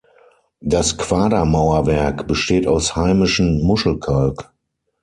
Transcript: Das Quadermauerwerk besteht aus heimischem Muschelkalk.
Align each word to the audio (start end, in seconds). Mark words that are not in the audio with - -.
Das 0.63 0.97
Quadermauerwerk 0.97 2.25
besteht 2.25 2.65
aus 2.65 2.95
heimischem 2.95 3.61
Muschelkalk. 3.61 4.51